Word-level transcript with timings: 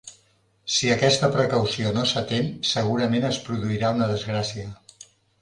Si 0.75 0.87
aquesta 0.93 1.29
precaució 1.35 1.91
no 1.97 2.05
s'atén, 2.13 2.49
segurament 2.71 3.29
es 3.31 3.39
produirà 3.51 3.93
una 4.01 4.09
desgràcia. 4.15 4.67